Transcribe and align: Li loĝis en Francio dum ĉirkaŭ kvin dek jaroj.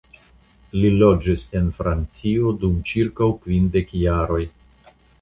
Li 0.79 0.89
loĝis 1.03 1.43
en 1.59 1.69
Francio 1.77 2.57
dum 2.65 2.83
ĉirkaŭ 2.93 3.31
kvin 3.45 3.73
dek 3.79 3.97
jaroj. 4.09 4.45